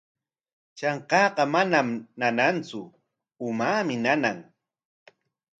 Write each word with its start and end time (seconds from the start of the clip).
Trankaaqa 0.77 1.43
manam 1.53 1.87
nanantsu, 2.19 2.81
umaami 3.47 3.95
nana. 4.03 4.31